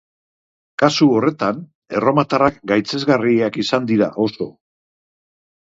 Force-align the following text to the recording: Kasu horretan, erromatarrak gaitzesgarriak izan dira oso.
Kasu 0.83 1.07
horretan, 1.17 1.59
erromatarrak 1.99 2.59
gaitzesgarriak 2.73 3.61
izan 3.67 3.87
dira 3.95 4.13
oso. 4.27 4.53